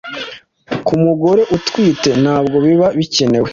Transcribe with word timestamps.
ku 0.85 0.93
mugore 1.03 1.41
utwite 1.55 2.09
ntabwo 2.21 2.55
biba 2.65 2.87
bikenewe 2.97 3.49